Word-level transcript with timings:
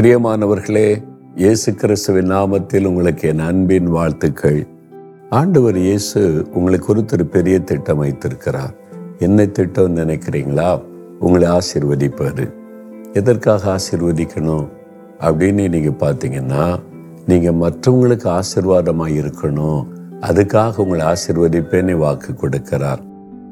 பிரியமானவர்களே 0.00 1.02
இயேசு 1.36 1.74
கிறிஸ்துவின் 1.74 2.30
நாமத்தில் 2.30 2.84
உங்களுக்கு 2.84 3.28
என் 3.28 3.38
அன்பின் 3.38 3.86
வாழ்த்துக்கள். 3.86 4.66
ஆண்டவர் 5.30 5.78
இயேசு 5.78 6.46
உங்களுக்கு 6.52 6.86
குறித்து 6.86 7.16
ஒரு 7.16 7.26
பெரிய 7.26 7.60
திட்டம் 7.60 7.98
வைத்திருக்கிறார். 7.98 8.74
என்ன 9.18 9.46
திட்டம் 9.46 9.96
நினைக்கிறீங்களா? 9.96 10.82
உங்களை 11.18 11.48
ஆசிர்வதிப்பார் 11.48 12.50
எதற்காக 13.12 13.76
ஆசிர்வதிக்கணும்? 13.76 14.68
அப்படின்னு 15.20 15.68
நீங்கள் 15.68 16.00
பார்த்தீங்கன்னா 16.00 16.78
நீங்கள் 17.26 17.54
மற்றவங்களுக்கு 17.54 18.40
ஆசீர்வாதமாக 18.40 19.10
இருக்கணும். 19.10 19.86
அதுக்காக 20.20 20.76
உங்களை 20.76 21.06
ஆசீர்வதிப்பேன்னு 21.06 21.92
வாக்கு 21.92 22.32
கொடுக்கிறார். 22.32 22.98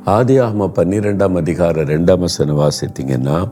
ஆதியாகம 0.04 0.70
பன்னிரெண்டாம் 0.74 1.34
அதிகார 1.34 1.84
ரெண்டாம் 1.84 2.18
வசனம் 2.18 2.59
வாசித்தீங்கன்னா 2.59 3.51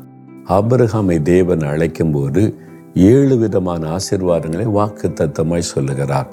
ஆபிரகாமை 0.49 1.23
தேவன் 1.23 1.59
அழைக்கும்போது 1.59 2.55
ஏழு 2.97 3.37
விதமான 3.37 3.97
ஆசீர்வாதங்களை 3.97 4.63
வாக்கு 4.63 5.09
தத்தமாய் 5.09 5.59
சொல்லுகிறார். 5.59 6.33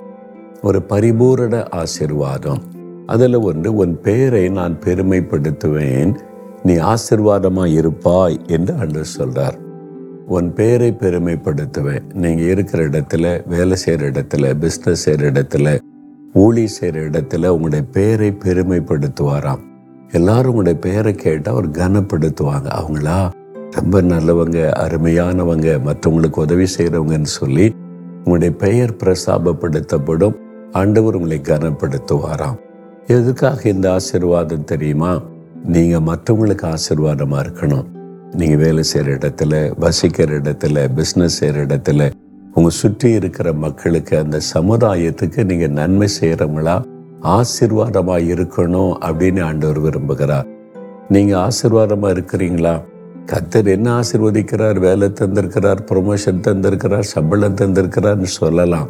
ஒரு 0.61 0.81
பரிபூரண 0.81 1.67
ஆசிர்வாதம். 1.71 2.61
அதில் 3.05 3.35
ஒன்று 3.35 3.75
உன் 3.75 4.01
பெயரை 4.01 4.49
நான் 4.49 4.79
பெருமைப்படுத்துவேன். 4.85 6.19
நீ 6.63 6.73
ஆசிர்வாதமாக 6.73 7.65
இருப்பாய் 7.65 8.39
என்று 8.47 8.73
அன்று 8.73 9.05
சொல்கிறார் 9.05 9.57
உன் 10.27 10.53
பெயரை 10.53 10.95
பெருமைப்படுத்துவேன். 10.99 12.13
நீங்கள் 12.13 12.47
இருக்கிற 12.47 12.89
இடத்துல 12.89 13.47
வேலை 13.47 13.75
செய்கிற 13.75 14.11
இடத்துல 14.11 14.53
பிஸ்னஸ் 14.61 15.01
செய்கிற 15.05 15.31
இடத்துல 15.31 15.79
ஊழி 16.33 16.67
செய்கிற 16.67 17.05
இடத்துல 17.05 17.47
உங்களுடைய 17.47 17.85
பெயரை 17.91 18.37
பெருமைப்படுத்துவாராம். 18.45 19.61
எல்லாரும் 20.11 20.55
உங்களுடைய 20.55 20.79
பெயரை 20.79 21.13
கேட்டால் 21.13 21.55
அவர் 21.55 21.69
கனப்படுத்துவாங்க. 21.69 22.69
அவங்களா 22.79 23.29
ரொம்ப 23.75 24.01
நல்லவங்க 24.01 24.59
அருமையானவங்க 24.83 25.67
மற்றவங்களுக்கு 25.87 26.39
உதவி 26.45 26.65
செய்கிறவங்கன்னு 26.77 27.31
சொல்லி 27.39 27.65
உங்களுடைய 28.17 28.55
பெயர் 28.55 28.93
பிரசாபப்படுத்தப்படும். 29.03 30.35
ஆண்டவர் 30.71 31.15
உங்களை 31.15 31.41
கனப்படுத்துவாராம். 31.43 32.57
எதுக்காக 33.07 33.69
இந்த 33.69 33.91
ஆசீர்வாதம் 33.91 34.63
தெரியுமா? 34.63 35.11
நீங்கள் 35.65 36.05
மற்றவங்களுக்கு 36.09 36.65
ஆசீர்வாதமாக 36.75 37.43
இருக்கணும். 37.45 37.85
நீங்கள் 38.35 38.57
வேலை 38.57 38.83
செய்கிற 38.83 39.15
இடத்துல 39.15 39.79
வசிக்கிற 39.79 40.37
இடத்துல 40.39 40.85
பிஸ்னஸ் 40.99 41.39
செய்கிற 41.39 41.65
இடத்துல 41.65 42.11
உங்கள் 42.53 42.77
சுற்றி 42.81 43.11
இருக்கிற 43.11 43.53
மக்களுக்கு 43.53 44.17
அந்த 44.17 44.39
சமுதாயத்துக்கு 44.53 45.43
நீங்கள் 45.43 45.77
நன்மை 45.81 46.07
செய்கிறவங்களா 46.21 46.83
ஆசீர்வாதமாக 47.37 48.31
இருக்கணும் 48.33 48.93
அப்படின்னு 49.07 49.43
ஆண்டவர் 49.43 49.81
விரும்புகிறார். 49.81 50.49
நீங்கள் 51.09 51.39
ஆசீர்வாதமாக 51.39 52.13
இருக்கிறீங்களா? 52.13 52.73
கத்தர் 53.25 53.67
என்ன 53.67 53.99
ஆசிர்வதிக்கிறார்? 53.99 54.79
வேலை 54.79 55.07
தந்திருக்கிறார் 55.07 55.81
ப்ரொமோஷன் 55.91 56.41
தந்திருக்கிறார் 56.47 56.99
சம்பளம் 56.99 57.55
தந்திருக்கிறார்னு 57.55 58.21
சொல்லலாம். 58.21 58.89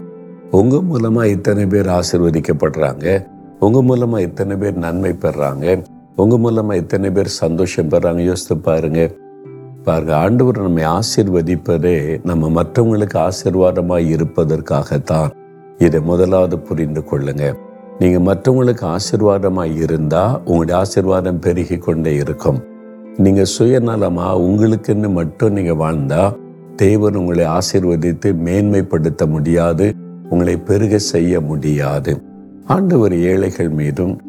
உங்கள் 0.51 0.81
மூலமாக 0.81 1.27
இத்தனை 1.27 1.65
பேர் 1.65 1.87
ஆசிர்வதிக்கப்படுறாங்க. 1.87 3.27
உங்கள் 3.59 3.81
மூலமாக 3.81 4.23
இத்தனை 4.23 4.55
பேர் 4.55 4.77
நன்மை 4.77 5.11
பெறாங்க. 5.11 5.83
உங்கள் 6.15 6.39
மூலமாக 6.39 6.79
இத்தனை 6.79 7.11
பேர் 7.11 7.27
சந்தோஷம் 7.27 7.89
பெறாங்க. 7.89 8.17
யோசித்து 8.17 8.57
பாருங்க. 8.57 9.11
பாருங்க 9.83 10.15
ஆண்டவர் 10.15 10.61
நம்மை 10.61 10.83
ஆசிர்வதிப்பதே 10.83 12.19
நம்ம 12.23 12.63
மற்றவங்களுக்கு 12.63 13.17
ஆசீர்வாதமாக 13.17 14.09
இருப்பதற்காகத்தான். 14.15 15.31
இதை 15.77 16.01
முதலாவது 16.01 16.59
புரிந்து 16.59 17.03
கொள்ளுங்க. 17.11 17.55
நீங்கள் 17.99 18.35
மற்றவங்களுக்கு 18.35 18.95
ஆசிர்வாதமாக 18.95 19.81
இருந்தால் 19.81 20.41
உங்களுடைய 20.45 20.79
ஆசீர்வாதம் 20.79 21.39
பெருகி 21.39 21.77
கொண்டே 21.77 22.13
இருக்கும். 22.15 22.61
நீங்கள் 23.17 23.51
சுயநலமாக 23.59 24.39
உங்களுக்குன்னு 24.39 25.09
மட்டும் 25.09 25.53
நீங்கள் 25.53 25.75
வாழ்ந்தால் 25.75 26.37
தேவன் 26.75 27.15
உங்களை 27.15 27.45
ஆசீர்வதித்து 27.45 28.33
மேன்மைப்படுத்த 28.45 29.27
முடியாது 29.27 29.93
உங்களை 30.29 30.57
பெருக 30.57 30.97
செய்ய 30.97 31.41
முடியாது. 31.41 32.21
ஆண்டவர் 32.65 33.13
ஏழைகள் 33.13 33.69
மீதும் 33.69 34.21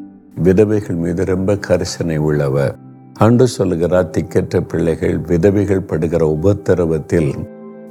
விதவைகள் 0.43 0.97
மீது 0.97 1.25
ரொம்ப 1.25 1.55
கரிசனை 1.55 2.17
உள்ளவர். 2.17 2.75
ஆண்டு 3.19 3.49
சொல்லுகிறார் 3.49 4.11
திக்கற்ற 4.11 4.61
பிள்ளைகள் 4.61 5.19
விதவைகள் 5.19 5.83
படுகிற 5.83 6.27
உபத்திரவத்தில் 6.27 7.33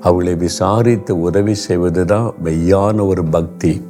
அவளை 0.01 0.35
விசாரித்து 0.35 1.19
உதவி 1.19 1.53
செய்வதுதான் 1.53 2.31
மெய்யான 2.43 3.07
ஒரு 3.07 3.23
பக்தி. 3.23 3.81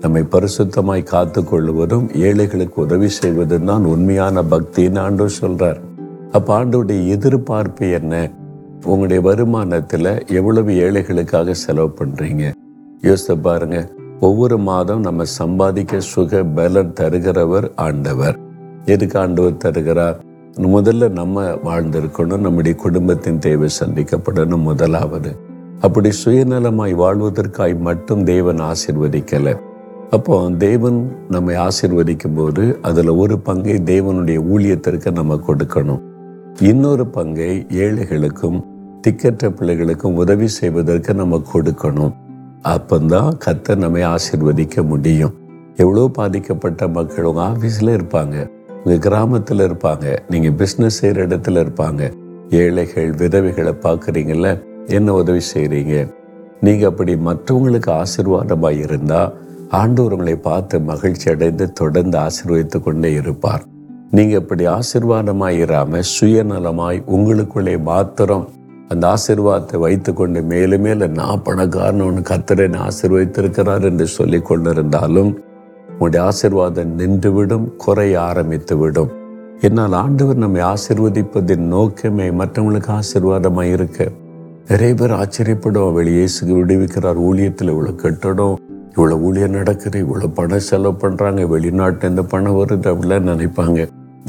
நம்மை 0.00 0.22
பரிசுத்தமாய் 0.22 1.02
காத்து 1.02 1.44
கொள்வதும் 1.44 2.08
ஏழைகளுக்கு 2.14 2.80
உதவி 2.80 3.08
செய்வதும் 3.08 3.64
தான் 3.64 3.84
உண்மையான 3.84 4.42
பக்தின்னு 4.50 4.98
ஆண்டு 4.98 5.28
சொல்றார். 5.40 5.85
அப்போ 6.36 6.64
ஆண்டோடைய 6.64 7.08
எதிர்பார்ப்பு 7.08 7.90
என்ன? 7.90 8.30
உங்களுடைய 8.84 9.20
வருமானத்தில் 9.28 10.08
எவ்வளவு 10.30 10.70
ஏழைகளுக்காக 10.70 11.50
செலவு 11.50 11.94
பண்ணுறீங்க 11.98 12.52
யோசித்து 13.00 13.38
பாருங்க. 13.38 13.78
ஒவ்வொரு 14.20 14.58
மாதம் 14.58 15.00
நம்ம 15.00 15.24
சம்பாதிக்க 15.24 16.00
சுக 16.00 16.42
பலன் 16.44 16.92
தருகிறவர் 17.00 17.68
ஆண்டவர். 17.76 18.38
எதுக்கு 18.84 19.18
ஆண்டவர் 19.18 19.56
தருகிறார்? 19.56 20.18
முதல்ல 20.56 21.10
நம்ம 21.10 21.44
வாழ்ந்திருக்கணும். 21.64 22.44
நம்முடைய 22.46 22.76
குடும்பத்தின் 22.78 23.38
தேவை 23.38 23.68
சந்திக்கப்படணும் 23.80 24.66
முதலாவது. 24.70 25.32
அப்படி 25.80 26.10
சுயநலமாய் 26.24 26.94
வாழ்வதற்காய் 27.04 27.78
மட்டும் 27.78 28.24
தேவன் 28.24 28.60
ஆசிர்வதிக்கலை. 28.60 29.54
அப்போ 30.10 30.50
தேவன் 30.58 30.98
நம்மை 31.28 31.56
ஆசிர்வதிக்கும் 31.56 32.36
போது 32.36 32.78
அதில் 32.82 33.08
ஒரு 33.08 33.38
பங்கை 33.38 33.74
தேவனுடைய 33.74 34.40
ஊழியத்திற்கு 34.54 35.10
நம்ம 35.12 35.40
கொடுக்கணும். 35.48 36.02
இன்னொரு 36.60 37.06
பங்கை 37.06 37.66
ஏழைகளுக்கும் 37.68 38.64
திக்கற்ற 39.06 39.48
பிள்ளைகளுக்கும் 39.48 40.14
உதவி 40.14 40.48
செய்வதற்கு 40.48 41.14
நம்ம 41.14 41.42
கொடுக்கணும். 41.52 42.14
அப்பந்தான் 42.62 43.36
கத்தை 43.38 43.74
நம்மை 43.74 44.04
ஆசிர்வதிக்க 44.04 44.86
முடியும். 44.86 45.34
எவ்வளோ 45.76 46.08
பாதிக்கப்பட்ட 46.08 46.88
மக்கள் 46.88 47.24
உங்கள் 47.24 47.44
ஆஃபீஸில் 47.44 47.92
இருப்பாங்க. 47.98 48.48
உங்கள் 48.84 48.98
கிராமத்தில் 48.98 49.58
இருப்பாங்க. 49.58 50.16
நீங்கள் 50.28 50.52
பிஸ்னஸ் 50.52 50.98
செய்கிற 51.00 51.26
இடத்துல 51.26 51.64
இருப்பாங்க. 51.64 52.10
ஏழைகள் 52.50 53.10
விதவைகளை 53.12 53.74
பார்க்குறீங்கள 53.82 54.62
என்ன 54.86 55.12
உதவி 55.12 55.40
செய்கிறீங்க 55.54 56.08
நீங்கள் 56.60 56.88
அப்படி 56.88 57.16
மற்றவங்களுக்கு 57.16 57.90
ஆசீர்வாதமாக 57.90 58.72
இருந்தால் 58.72 59.32
ஆண்டவர் 59.68 60.12
உங்களை 60.12 60.36
பார்த்து 60.36 60.80
மகிழ்ச்சி 60.80 61.30
அடைந்து 61.30 61.72
தொடர்ந்து 61.72 62.18
ஆசீர்வதித்து 62.18 62.82
கொண்டே 62.82 63.12
இருப்பார். 63.12 63.64
நீங்கள் 64.10 64.40
இப்படி 64.40 64.66
ஆசிர்வாதமாய் 64.66 65.58
இராமல் 65.58 66.02
சுயநலமாய் 66.20 67.02
உங்களுக்குள்ளே 67.06 67.82
மாத்திரம் 67.82 68.48
அந்த 68.88 69.06
ஆசீர்வாதத்தை 69.06 69.78
வைத்துக்கொண்டு 69.78 70.42
மேலும் 70.42 70.80
மேலே 70.80 71.06
நான் 71.06 71.42
பணக்காரன் 71.42 72.00
ஒன்று 72.00 72.34
கத்தரன் 72.34 72.88
ஆசீர்வதித்திருக்கிறார் 72.88 73.82
என்று 73.82 74.06
சொல்லி 74.06 74.38
கொண்டிருந்தாலும் 74.38 75.36
உங்களுடைய 75.88 76.26
ஆசீர்வாதம் 76.26 76.98
நின்றுவிடும் 76.98 77.76
குறைய 77.76 78.20
ஆரம்பித்து 78.20 78.76
விடும் 78.76 79.10
என்னால் 79.60 79.92
ஆண்டவர் 79.92 80.36
நம்மை 80.36 80.62
ஆசிர்வதிப்பதின் 80.62 81.66
நோக்கமே 81.66 82.30
மற்றவங்களுக்கு 82.30 82.88
ஆசீர்வாதமாக 82.88 83.72
இருக்க. 83.72 84.08
நிறைய 84.68 84.94
பேர் 84.94 85.10
ஆச்சரியப்படும் 85.10 85.92
வெளியே 85.92 86.24
விடுவிக்கிறார் 86.44 87.18
ஊழியத்தில் 87.18 87.70
இவ்வளோ 87.70 87.94
கட்டடம் 87.94 88.58
இவ்வளோ 88.96 89.16
ஊழியர் 89.20 89.56
நடக்குது 89.58 89.98
இவ்வளோ 90.04 90.28
பணம் 90.34 90.66
செலவு 90.68 90.96
பண்ணுறாங்க 91.02 91.42
வெளிநாட்டிலேருந்து 91.54 92.22
பணம் 92.22 92.58
வருது 92.58 92.86
அப்படிலாம் 92.92 93.28
நினைப்பாங்க. 93.30 93.80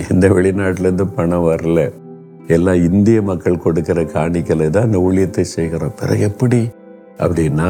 எந்த 0.09 0.27
வெளிநாட்டிலேருந்து 0.27 1.05
பணம் 1.15 1.45
வரல? 1.49 1.81
எல்லாம் 2.47 2.81
இந்திய 2.89 3.21
மக்கள் 3.21 3.63
கொடுக்கிற 3.65 4.01
காணிக்கலை 4.15 4.69
தான் 4.69 4.85
இந்த 4.85 4.99
ஊழியத்தை 4.99 5.45
செய்கிறோம். 5.55 5.95
பிறகு 6.01 6.21
எப்படி? 6.21 6.61
அப்படின்னா 7.19 7.69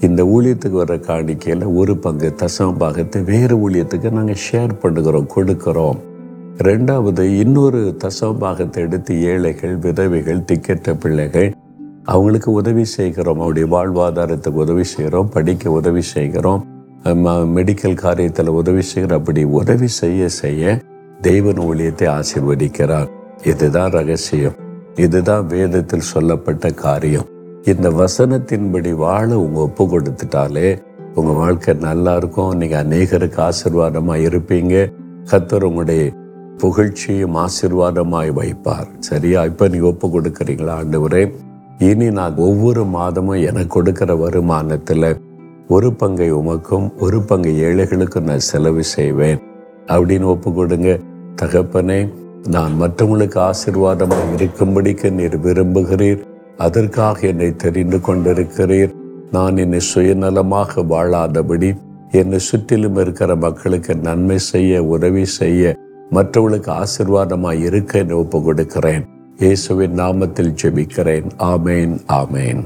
இந்த 0.00 0.22
ஊழியத்துக்கு 0.24 0.78
வர 0.78 0.94
காணிக்கையில் 0.96 1.66
ஒரு 1.80 1.96
பங்கு 1.96 2.34
தசம 2.42 2.72
பாகத்தை 2.78 3.20
வேறு 3.22 3.54
ஊழியத்துக்கு 3.56 4.10
நாங்கள் 4.10 4.42
ஷேர் 4.46 4.74
பண்ணுகிறோம் 4.82 5.30
கொடுக்குறோம். 5.36 5.98
ரெண்டாவது 6.62 7.24
இன்னொரு 7.42 7.80
தசம 8.04 8.38
பாகத்தை 8.38 8.82
எடுத்து 8.82 9.14
ஏழைகள் 9.20 9.76
விதவைகள் 9.76 10.46
திக்கற்ற 10.52 10.94
பிள்ளைகள் 10.94 11.48
அவங்களுக்கு 12.06 12.52
உதவி 12.52 12.84
செய்கிறோம். 12.84 13.40
அவருடைய 13.40 13.68
வாழ்வாதாரத்துக்கு 13.76 14.60
உதவி 14.64 14.84
செய்கிறோம். 14.84 15.28
படிக்க 15.28 15.70
உதவி 15.70 16.00
செய்கிறோம். 16.00 16.64
மெடிக்கல் 17.04 17.98
காரியத்தில் 18.02 18.46
உதவி 18.46 18.80
செய்கிறோம். 18.80 19.18
அப்படி 19.18 19.44
உதவி 19.44 19.86
செய்ய 19.86 20.28
செய்ய 20.28 20.80
தெய்வன் 21.20 21.58
ஊழியத்தை 21.58 22.06
ஆசிர்வதிக்கிறார். 22.08 23.08
இதுதான் 23.44 23.90
ரகசியம். 23.90 24.52
இதுதான் 24.96 25.46
வேதத்தில் 25.46 26.10
சொல்லப்பட்ட 26.12 26.70
காரியம். 26.70 27.26
இந்த 27.64 27.90
வசனத்தின்படி 27.90 28.92
வாழ 28.94 29.38
உங்க 29.38 29.60
ஒப்பு 29.60 29.84
கொடுத்துட்டாலே 29.84 30.82
உங்க 31.14 31.32
வாழ்க்கை 31.32 31.74
நல்லா 31.74 32.16
இருக்கும். 32.16 32.56
நீங்க 32.56 32.84
அநேகருக்கு 32.84 33.48
ஆசிர்வாதமா 33.48 34.14
இருப்பீங்க. 34.28 34.92
கத்தர் 35.30 35.62
உங்களுடைய 35.62 36.12
புகழ்ச்சியும் 36.56 37.36
ஆசிர்வாதமாய் 37.36 38.32
வைப்பார். 38.32 38.86
சரியா? 38.98 39.44
இப்ப 39.44 39.68
நீங்க 39.68 39.86
ஒப்பு 39.86 40.20
கொடுக்குறீங்களா 40.20 40.74
ஆண்டவரே? 40.82 41.32
இனி 41.78 42.10
நான் 42.10 42.36
ஒவ்வொரு 42.36 42.84
மாதமும் 42.84 43.40
எனக்கு 43.40 43.68
கொடுக்கிற 43.68 44.14
வருமானத்தில் 44.14 45.18
ஒரு 45.68 45.92
பங்கை 45.92 46.32
உமக்கும் 46.32 46.96
ஒரு 46.98 47.22
பங்கை 47.22 47.62
ஏழைகளுக்கும் 47.62 48.22
நான் 48.22 48.38
செலவு 48.38 48.84
செய்வேன். 48.84 49.38
அப்படின்னு 49.86 50.24
ஒப்பு 50.24 50.52
கொடுங்க 50.52 50.98
தகப்பனே 51.42 52.12
நான் 52.48 52.80
மற்றவங்களுக்கு 52.80 53.50
ஆசிர்வாதமாக 53.50 54.36
இருக்கும்படிக்கு 54.36 55.10
நீர் 55.10 55.40
விரும்புகிறீர். 55.40 56.22
அதற்காக 56.56 57.26
என்னை 57.26 57.56
தெரிந்து 57.56 57.96
கொண்டிருக்கிறீர். 57.96 58.92
நான் 59.32 59.56
என்னை 59.56 59.80
சுயநலமாக 59.94 60.86
வாழாதபடி 60.86 61.74
என்னை 62.10 62.38
சுற்றிலும் 62.38 62.96
இருக்கிற 62.96 63.36
மக்களுக்கு 63.36 63.96
நன்மை 63.96 64.38
செய்ய 64.38 64.84
உதவி 64.84 65.24
செய்ய 65.24 65.76
மற்றவர்களுக்கு 66.10 66.72
ஆசிர்வாதமாக 66.72 67.64
இருக்க 67.64 68.04
ஒப்பு 68.08 68.42
கொடுக்கிறேன் 68.42 69.06
இயேசுவின் 69.38 69.98
நாமத்தில் 69.98 70.54
ஜெபிக்கிறேன். 70.62 71.28
ஆமேன் 71.38 71.98
ஆமேன். 72.08 72.62